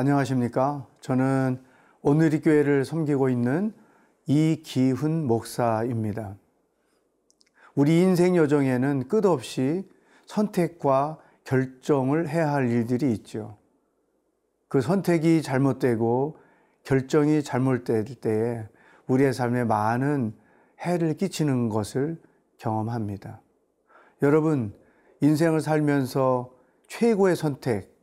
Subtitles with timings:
[0.00, 0.86] 안녕하십니까?
[1.02, 1.62] 저는
[2.00, 3.74] 오늘이 교회를 섬기고 있는
[4.24, 6.36] 이기훈 목사입니다.
[7.74, 9.86] 우리 인생 여정에는 끝없이
[10.24, 13.58] 선택과 결정을 해야 할 일들이 있죠.
[14.68, 16.38] 그 선택이 잘못되고
[16.84, 18.66] 결정이 잘못될 때에
[19.06, 20.34] 우리의 삶에 많은
[20.80, 22.18] 해를 끼치는 것을
[22.56, 23.42] 경험합니다.
[24.22, 24.72] 여러분,
[25.20, 26.50] 인생을 살면서
[26.88, 27.94] 최고의 선택,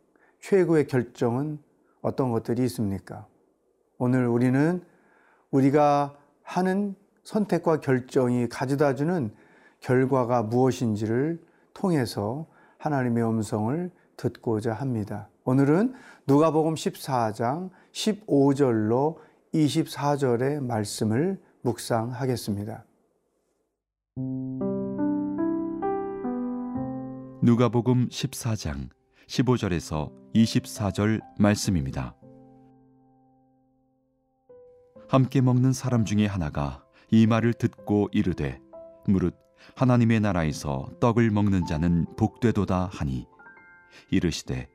[0.42, 1.66] 최고의 결정은
[2.02, 3.26] 어떤 것들이 있습니까?
[3.98, 4.84] 오늘 우리는
[5.52, 9.32] 우리가 하는 선택과 결정이 가져다 주는
[9.82, 11.42] 결과가 무엇인지를
[11.74, 12.48] 통해서
[12.78, 15.30] 하나님의 음성을 듣고자 합니다.
[15.44, 15.94] 오늘은
[16.28, 19.18] 누가복음 14장 15절로
[19.54, 22.84] 24절의 말씀을 묵상하겠습니다.
[27.42, 28.90] 누가복음 14장
[29.28, 32.16] 15절에서 24절 말씀입니다.
[35.10, 38.60] 함께 먹는 사람 중에 하나가 이 말을 듣고 이르되
[39.08, 39.36] 무릇
[39.76, 43.26] 하나님의 나라에서 떡을 먹는 자는 복되도다 하니
[44.12, 44.70] 이르시되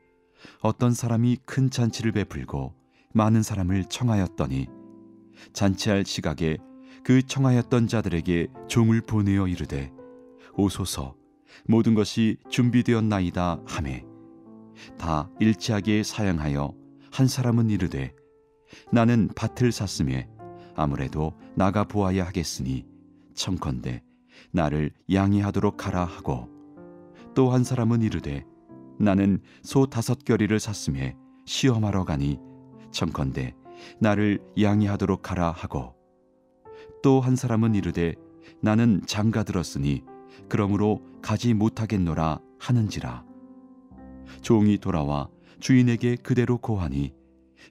[0.61, 2.75] 어떤 사람이 큰 잔치를 베풀고
[3.15, 4.67] 많은 사람을 청하였더니
[5.53, 6.59] 잔치할 시각에
[7.05, 9.93] 그 청하였던 자들에게 종을 보내어 이르되
[10.55, 11.15] 오소서
[11.67, 14.12] 모든 것이 준비되었나이다 하매
[14.99, 16.75] 다 일치하게 사양하여
[17.11, 18.15] 한 사람은 이르되
[18.91, 20.29] 나는 밭을 샀음에
[20.75, 22.87] 아무래도 나가 보아야 하겠으니
[23.35, 24.03] 청컨대
[24.51, 26.49] 나를 양해하도록 하라 하고
[27.35, 28.45] 또 한 사람은 이르되
[28.99, 32.39] 나는 소 다섯 결이를 샀음에 시험하러 가니
[32.91, 33.55] 청컨대
[34.01, 35.95] 나를 양해하도록 하라 하고
[37.03, 38.15] 또 한 사람은 이르되
[38.61, 40.03] 나는 장가 들었으니
[40.49, 43.25] 그러므로 가지 못하겠노라 하는지라
[44.41, 45.29] 종이 돌아와
[45.61, 47.13] 주인에게 그대로 고하니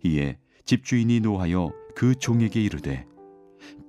[0.03, 3.05] 이에 집주인이 노하여 그 종에게 이르되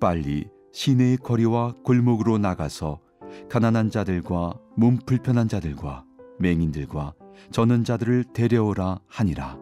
[0.01, 3.01] 빨리 시내의 거리와 골목으로 나가서
[3.49, 6.05] 가난한 자들과 몸 불편한 자들과
[6.39, 7.15] 맹인들과
[7.51, 9.59] 저는 자들을 데려오라 하니라.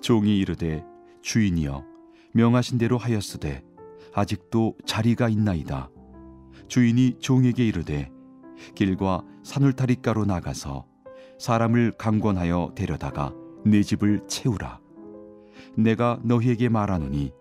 [0.00, 0.84] 종이 이르되
[1.22, 1.84] 주인이여
[2.32, 3.62] 명하신 대로 하였으되
[4.14, 5.90] 아직도 자리가 있나이다.
[6.68, 8.10] 주인이 종에게 이르되
[8.74, 10.86] 길과 산울타리가로 나가서
[11.38, 13.34] 사람을 강권하여 데려다가
[13.64, 14.80] 내 집을 채우라
[15.76, 17.32] 내가 너희에게 말하노니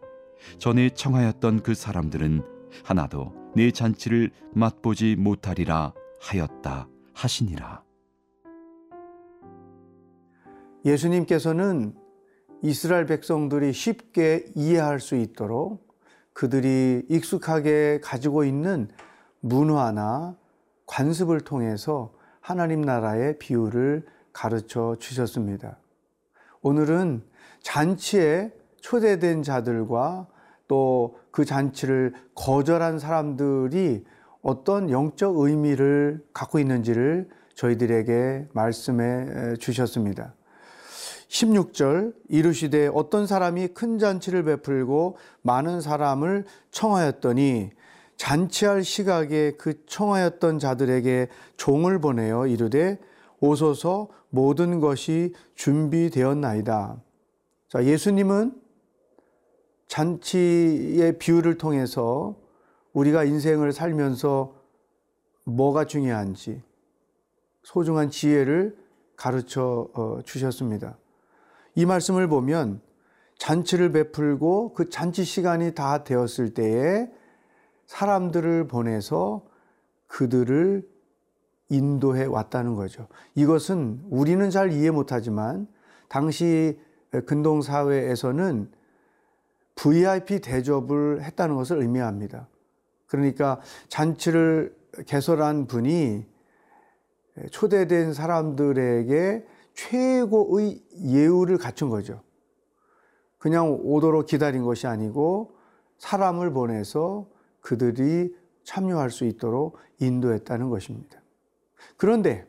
[0.59, 2.43] 전에 청하였던 그 사람들은
[2.83, 7.83] 하나도 내 잔치를 맛보지 못하리라 하였다 하시니라.
[10.85, 11.95] 예수님께서는
[12.61, 15.87] 이스라엘 백성들이 쉽게 이해할 수 있도록
[16.33, 18.89] 그들이 익숙하게 가지고 있는
[19.39, 20.37] 문화나
[20.85, 22.13] 관습을 통해서
[22.47, 25.79] 하나님 나라의 비유를 가르쳐 주셨습니다.
[26.61, 27.21] 오늘은
[27.61, 30.27] 잔치에 초대된 자들과
[30.69, 34.03] 또 그 잔치를 거절한 사람들이
[34.41, 40.33] 어떤 영적 의미를 갖고 있는지를 저희들에게 말씀해 주셨습니다.
[41.27, 47.69] 16절 이르시되 어떤 사람이 큰 잔치를 베풀고 많은 사람을 청하였더니
[48.17, 52.99] 잔치할 시각에 그 청하였던 자들에게 종을 보내어 이르되
[53.39, 57.01] 오소서 모든 것이 준비되었나이다.
[57.69, 58.59] 자, 예수님은
[59.87, 62.35] 잔치의 비유를 통해서
[62.93, 64.55] 우리가 인생을 살면서
[65.45, 66.61] 뭐가 중요한지
[67.63, 68.75] 소중한 지혜를
[69.15, 70.97] 가르쳐 어, 주셨습니다.
[71.75, 72.81] 이 말씀을 보면
[73.37, 77.09] 잔치를 베풀고 그 잔치 시간이 다 되었을 때에
[77.87, 79.45] 사람들을 보내서
[80.07, 80.87] 그들을
[81.69, 83.07] 인도해 왔다는 거죠.
[83.35, 85.67] 이것은 우리는 잘 이해 못하지만
[86.07, 86.79] 당시
[87.25, 88.71] 근동 사회에서는
[89.75, 92.47] VIP 대접을 했다는 것을 의미합니다.
[93.07, 94.75] 그러니까 잔치를
[95.05, 96.25] 개설한 분이
[97.51, 102.21] 초대된 사람들에게 최고의 예우를 갖춘 거죠.
[103.37, 105.55] 그냥 오도록 기다린 것이 아니고
[105.99, 107.27] 사람을 보내서
[107.61, 108.33] 그들이
[108.63, 111.21] 참여할 수 있도록 인도했다는 것입니다.
[111.95, 112.47] 그런데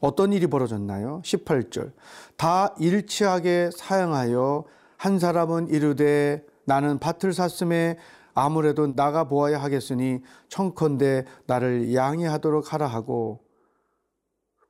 [0.00, 1.22] 어떤 일이 벌어졌나요?
[1.24, 1.92] 18절.
[2.36, 4.64] 다 일치하게 사용하여
[4.96, 7.98] 한 사람은 이르되 나는 밭을 샀음에
[8.34, 13.44] 아무래도 나가 보아야 하겠으니 청컨대 나를 양해하도록 하라 하고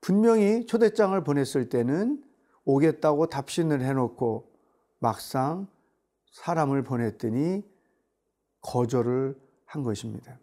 [0.01, 2.23] 분명히 초대장을 보냈을 때는
[2.65, 4.51] 오겠다고 답신을 해놓고
[4.99, 5.69] 막상
[6.33, 7.63] 사람을 보냈더니
[8.63, 9.37] 거절을
[9.73, 10.39] 한 것입니다.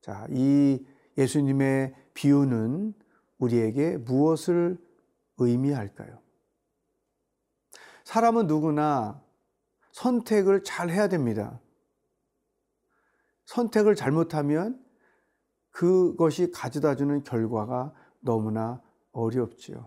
[0.00, 0.82] 자, 이
[1.18, 2.94] 예수님의 비유는
[3.36, 4.78] 우리에게 무엇을
[5.36, 6.18] 의미할까요?
[8.04, 9.22] 사람은 누구나
[9.92, 11.60] 선택을 잘 해야 됩니다.
[13.44, 14.82] 선택을 잘못하면
[15.70, 18.80] 그것이 가져다 주는 결과가 너무나
[19.12, 19.86] 어렵지요.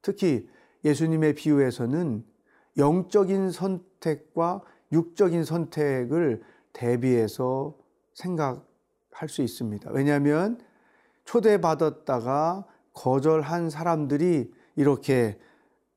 [0.00, 0.48] 특히
[0.84, 2.24] 예수님의 비유에서는
[2.76, 6.44] 영적인 선택과 육적인 선택을
[6.78, 7.74] 대비해서
[8.14, 9.90] 생각할 수 있습니다.
[9.92, 10.60] 왜냐하면
[11.24, 15.38] 초대받았다가 거절한 사람들이 이렇게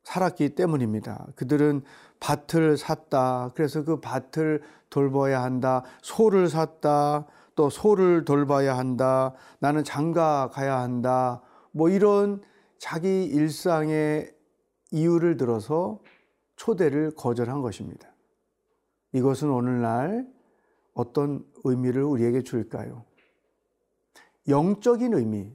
[0.04, 1.28] 살았기 때문입니다.
[1.36, 1.84] 그들은
[2.20, 3.52] 밭을 샀다.
[3.54, 5.84] 그래서 그 밭을 돌봐야 한다.
[6.02, 7.28] 소를 샀다.
[7.56, 9.34] 또 소를 돌봐야 한다.
[9.60, 11.42] 나는 장가 가야 한다.
[11.72, 12.42] 뭐 이런
[12.80, 14.34] 자기 일상의
[14.90, 16.00] 이유를 들어서
[16.56, 18.10] 초대를 거절한 것입니다.
[19.14, 20.28] 이것은 오늘날
[20.94, 23.06] 어떤 의미를 우리에게 줄까요?
[24.48, 25.52] 영적인 의미,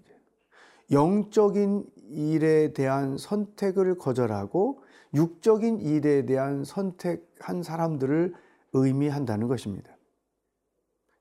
[0.90, 4.82] 영적인 일에 대한 선택을 거절하고
[5.14, 8.34] 육적인 일에 대한 선택한 사람들을
[8.72, 9.96] 의미한다는 것입니다.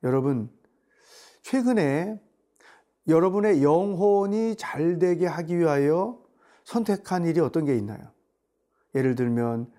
[0.04, 0.50] 여러분,
[1.42, 2.20] 최근에
[3.08, 6.22] 여러분의 영혼이 잘 되게 하기 위하여
[6.64, 8.12] 선택한 일이 어떤 게 있나요?
[8.96, 9.72] 예를 들면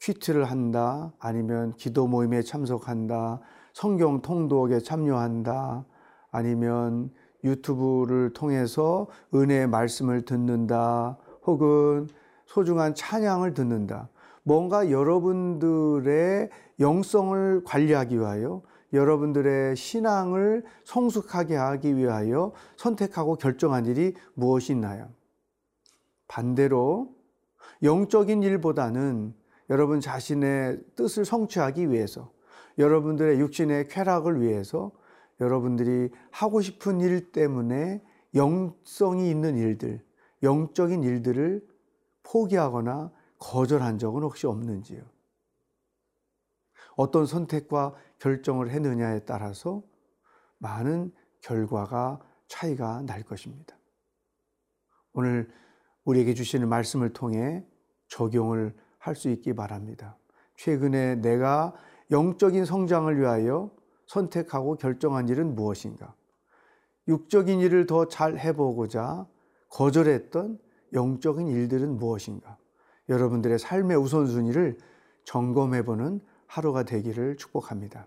[0.00, 3.40] 퀴트를 한다, 아니면 기도 모임에 참석한다,
[3.72, 5.84] 성경 통독에 참여한다,
[6.30, 7.10] 아니면
[7.44, 12.08] 유튜브를 통해서 은혜의 말씀을 듣는다, 혹은
[12.46, 14.08] 소중한 찬양을 듣는다.
[14.42, 16.50] 뭔가 여러분들의
[16.80, 18.62] 영성을 관리하기 위하여
[18.92, 25.08] 여러분들의 신앙을 성숙하게 하기 위하여 선택하고 결정한 일이 무엇이 있나요?
[26.26, 27.14] 반대로
[27.82, 29.34] 영적인 일보다는
[29.70, 32.32] 여러분 자신의 뜻을 성취하기 위해서
[32.78, 34.92] 여러분들의 육신의 쾌락을 위해서
[35.40, 38.02] 여러분들이 하고 싶은 일 때문에
[38.34, 40.04] 영성이 있는 일들,
[40.42, 41.66] 영적인 일들을
[42.24, 45.02] 포기하거나 거절한 적은 혹시 없는지요?
[46.96, 49.82] 어떤 선택과 결정을 했느냐에 따라서
[50.58, 53.78] 많은 결과가 차이가 날 것입니다.
[55.12, 55.50] 오늘
[56.04, 57.64] 우리에게 주시는 말씀을 통해
[58.08, 60.16] 적용을 할 수 있기 바랍니다.
[60.56, 61.74] 최근에 내가
[62.10, 63.70] 영적인 성장을 위하여
[64.06, 66.14] 선택하고 결정한 일은 무엇인가?
[67.08, 69.26] 육적인 일을 더 잘 해보고자
[69.70, 70.58] 거절했던
[70.92, 72.58] 영적인 일들은 무엇인가?
[73.08, 74.78] 여러분들의 삶의 우선순위를
[75.24, 78.06] 점검해보는 하루가 되기를 축복합니다.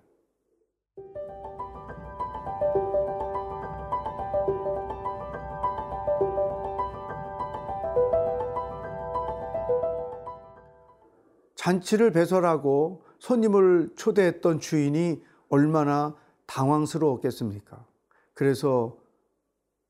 [11.64, 16.14] 잔치를 배설하고 손님을 초대했던 주인이 얼마나
[16.46, 17.86] 당황스러웠겠습니까?
[18.34, 18.98] 그래서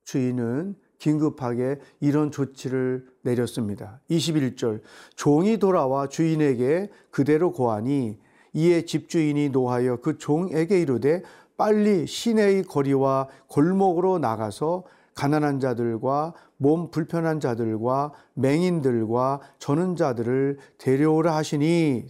[0.04, 4.02] 주인은 긴급하게 이런 조치를 내렸습니다.
[4.12, 4.82] 21절.
[5.16, 8.20] 종이 돌아와 주인에게 그대로 고하니
[8.54, 11.24] 이에 집주인이 노하여 그 종에게 이르되
[11.58, 14.84] 빨리 시내의 거리와 골목으로 나가서
[15.16, 22.08] 가난한 자들과 몸 불편한 자들과 맹인들과 저는 자들을 데려오라 하시니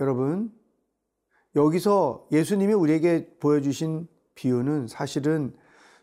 [0.00, 0.52] 여러분
[1.54, 5.54] 여기서 예수님이 우리에게 보여주신 비유는 사실은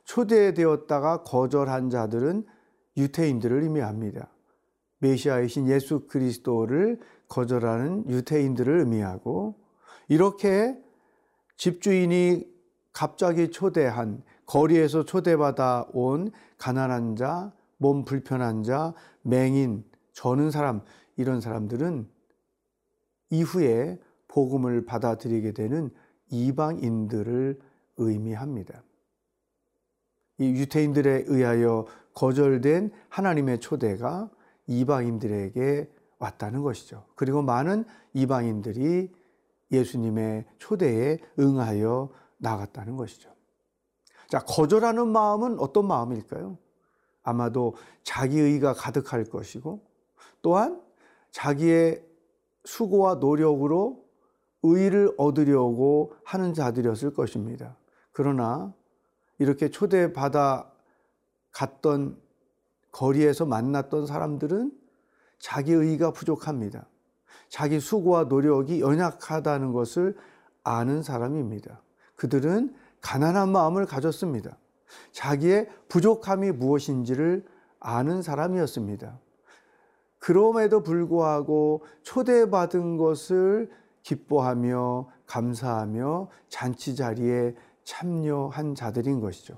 [0.05, 2.45] 초대되었다가 거절한 자들은
[2.97, 4.29] 유태인들을 의미합니다.
[4.99, 9.55] 메시아이신 예수 그리스도를 거절하는 유태인들을 의미하고
[10.07, 10.77] 이렇게
[11.57, 12.45] 집주인이
[12.91, 20.81] 갑자기 초대한 거리에서 초대받아 온 가난한 자, 몸 불편한 자, 맹인, 저는 사람
[21.17, 22.09] 이런 사람들은
[23.29, 25.91] 이후에 복음을 받아들이게 되는
[26.31, 27.59] 이방인들을
[27.97, 28.81] 의미합니다.
[30.39, 34.31] 이 유태인들에 의하여 거절된 하나님의 초대가
[34.65, 37.05] 이방인들에게 왔다는 것이죠.
[37.15, 39.11] 그리고 많은 이방인들이
[39.71, 43.38] 예수님의 초대에 응하여 나갔다는 것이죠.
[44.29, 46.57] 자, 거절하는 마음은 어떤 마음일까요?
[47.23, 49.81] 아마도 자기의가 가득할 것이고
[50.41, 50.81] 또한
[51.31, 52.03] 자기의
[52.63, 54.05] 수고와 노력으로
[54.61, 57.75] 의를 얻으려고 하는 자들이었을 것입니다.
[58.11, 58.73] 그러나
[59.39, 60.71] 이렇게 초대받아
[61.51, 62.19] 갔던
[62.91, 64.71] 거리에서 만났던 사람들은
[65.39, 66.87] 자기 의가 부족합니다.
[67.47, 70.15] 자기 수고와 노력이 연약하다는 것을
[70.63, 71.81] 아는 사람입니다.
[72.15, 74.57] 그들은 가난한 마음을 가졌습니다.
[75.11, 77.45] 자기의 부족함이 무엇인지를
[77.79, 79.19] 아는 사람이었습니다.
[80.19, 83.69] 그럼에도 불구하고 초대받은 것을
[84.03, 89.57] 기뻐하며 감사하며 잔치 자리에 참여한 자들인 것이죠.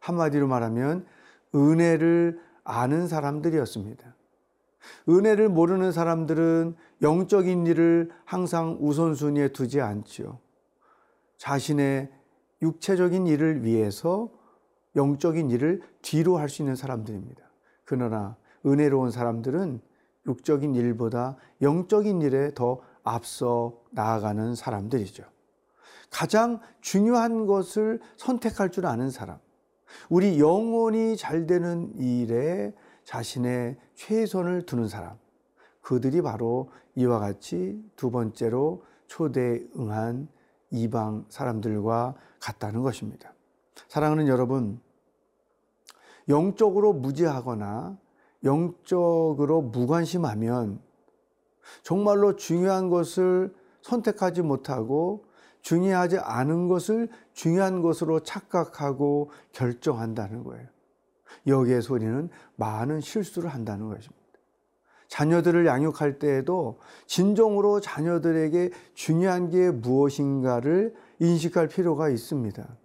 [0.00, 1.06] 한마디로 말하면
[1.54, 4.14] 은혜를 아는 사람들이었습니다.
[5.08, 10.38] 은혜를 모르는 사람들은 영적인 일을 항상 우선순위에 두지 않지요.
[11.38, 12.10] 자신의
[12.64, 14.30] 육체적인 일을 위해서
[14.96, 17.42] 영적인 일을 뒤로 할 수 있는 사람들입니다.
[17.84, 19.80] 그러나 은혜로운 사람들은
[20.26, 25.24] 육적인 일보다 영적인 일에 더 앞서 나아가는 사람들이죠.
[26.10, 29.38] 가장 중요한 것을 선택할 줄 아는 사람.
[30.08, 32.72] 우리 영혼이 잘 되는 일에
[33.04, 35.18] 자신의 최선을 두는 사람.
[35.82, 40.28] 그들이 바로 이와 같이 두 번째로 초대에 응한
[40.70, 42.14] 이방 사람들과
[42.44, 43.32] 같다는 것입니다.
[43.88, 44.80] 사랑하는 여러분,
[46.28, 47.96] 영적으로 무지하거나
[48.44, 50.80] 영적으로 무관심하면
[51.82, 55.24] 정말로 중요한 것을 선택하지 못하고
[55.62, 60.66] 중요하지 않은 것을 중요한 것으로 착각하고 결정한다는 거예요.
[61.46, 64.22] 여기에서 우리는 많은 실수를 한다는 것입니다.
[65.08, 72.76] 자녀들을 양육할 때에도 진정으로 자녀들에게 중요한 게 무엇인가를 인식할 필요가 있습니다.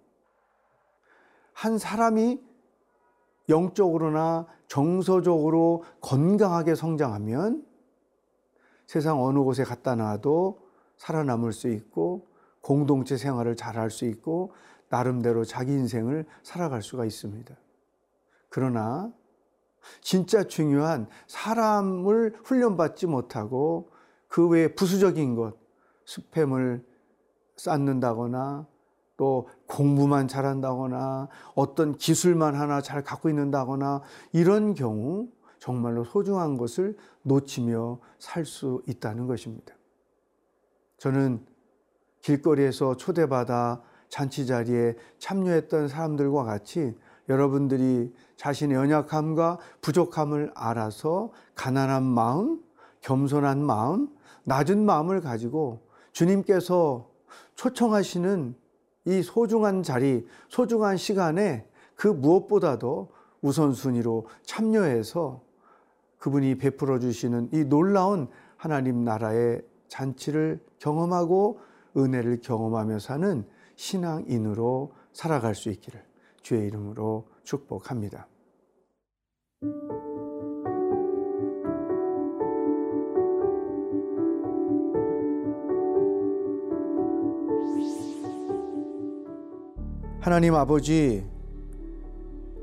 [1.52, 2.40] 한 사람이
[3.48, 7.66] 영적으로나 정서적으로 건강하게 성장하면
[8.86, 10.58] 세상 어느 곳에 갖다 놔도
[10.96, 12.28] 살아남을 수 있고
[12.60, 14.52] 공동체 생활을 잘할 수 있고
[14.88, 17.54] 나름대로 자기 인생을 살아갈 수가 있습니다.
[18.48, 19.12] 그러나
[20.00, 23.90] 진짜 중요한 사람을 훈련받지 못하고
[24.28, 25.56] 그 외에 부수적인 것,
[26.06, 26.84] 스팸을
[27.60, 28.66] 쌓는다거나
[29.16, 34.00] 또 공부만 잘한다거나 어떤 기술만 하나 잘 갖고 있는다거나
[34.32, 39.74] 이런 경우 정말로 소중한 것을 놓치며 살 수 있다는 것입니다.
[40.96, 41.44] 저는
[42.22, 46.96] 길거리에서 초대받아 잔치 자리에 참여했던 사람들과 같이
[47.28, 52.60] 여러분들이 자신의 연약함과 부족함을 알아서 가난한 마음,
[53.02, 54.08] 겸손한 마음,
[54.44, 57.09] 낮은 마음을 가지고 주님께서
[57.54, 58.54] 초청하시는
[59.06, 63.08] 이 소중한 자리, 소중한 시간에 그 무엇보다도
[63.42, 65.42] 우선순위로 참여해서
[66.18, 71.60] 그분이 베풀어 주시는 이 놀라운 하나님 나라의 잔치를 경험하고
[71.96, 73.44] 은혜를 경험하며 사는
[73.76, 76.04] 신앙인으로 살아갈 수 있기를
[76.42, 78.26] 주의 이름으로 축복합니다.
[90.30, 91.26] 하나님 아버지,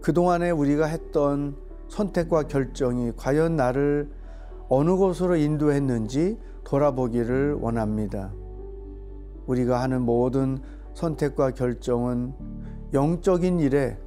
[0.02, 1.58] 그동안에 우리가 했던
[1.90, 4.10] 선택과 결정이 과연 나를
[4.70, 8.32] 어느 곳으로 인도했는지 돌아보기를 원합니다.
[9.48, 10.60] 우리가 하는 모든
[10.94, 12.34] 선택과 결정은
[12.94, 13.98] 영적인 일에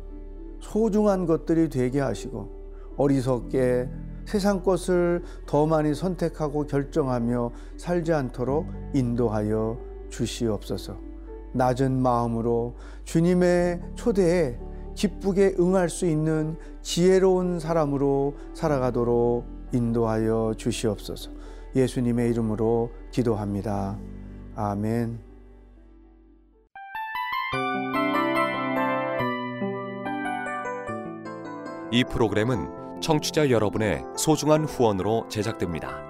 [0.61, 3.91] 소중한 것들이 되게 하시고 어리석게
[4.25, 9.77] 세상 것을 더 많이 선택하고 결정하며 살지 않도록 인도하여
[10.09, 11.10] 주시옵소서.
[11.53, 14.59] 낮은 마음으로 주님의 초대에
[14.95, 21.31] 기쁘게 응할 수 있는 지혜로운 사람으로 살아가도록 인도하여 주시옵소서.
[21.75, 23.99] 예수님의 이름으로 기도합니다.
[24.57, 25.19] 아멘.
[31.93, 36.10] 이 프로그램은 청취자 여러분의 소중한 후원으로 제작됩니다.